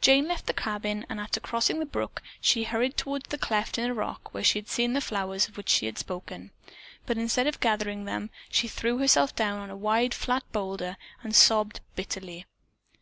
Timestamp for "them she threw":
8.06-8.96